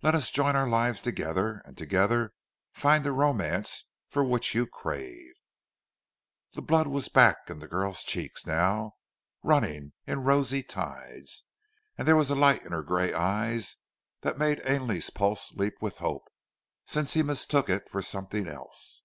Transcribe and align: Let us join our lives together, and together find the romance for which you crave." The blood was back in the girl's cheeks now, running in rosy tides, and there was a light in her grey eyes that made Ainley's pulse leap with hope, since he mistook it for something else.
Let 0.00 0.14
us 0.14 0.30
join 0.30 0.56
our 0.56 0.66
lives 0.66 1.02
together, 1.02 1.60
and 1.66 1.76
together 1.76 2.32
find 2.72 3.04
the 3.04 3.12
romance 3.12 3.84
for 4.08 4.24
which 4.24 4.54
you 4.54 4.66
crave." 4.66 5.34
The 6.54 6.62
blood 6.62 6.86
was 6.86 7.10
back 7.10 7.50
in 7.50 7.58
the 7.58 7.68
girl's 7.68 8.02
cheeks 8.02 8.46
now, 8.46 8.94
running 9.42 9.92
in 10.06 10.22
rosy 10.24 10.62
tides, 10.62 11.44
and 11.98 12.08
there 12.08 12.16
was 12.16 12.30
a 12.30 12.34
light 12.34 12.64
in 12.64 12.72
her 12.72 12.82
grey 12.82 13.12
eyes 13.12 13.76
that 14.22 14.38
made 14.38 14.62
Ainley's 14.64 15.10
pulse 15.10 15.52
leap 15.52 15.74
with 15.82 15.98
hope, 15.98 16.24
since 16.86 17.12
he 17.12 17.22
mistook 17.22 17.68
it 17.68 17.90
for 17.90 18.00
something 18.00 18.48
else. 18.48 19.02